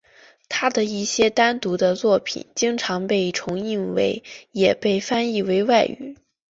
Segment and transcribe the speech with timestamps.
[0.49, 3.93] 他的一些单独的作品经常被重印
[4.51, 6.17] 也被翻译为外语。